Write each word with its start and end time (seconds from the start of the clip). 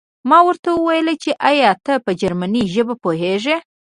ما 0.29 0.39
ورته 0.47 0.69
وویل 0.73 1.07
چې 1.23 1.31
ایا 1.49 1.71
ته 1.85 1.93
په 2.05 2.11
جرمني 2.21 2.63
ژبه 2.73 2.95
پوهېږې 3.03 3.57